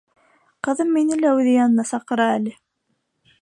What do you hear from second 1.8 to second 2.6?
саҡыра әле!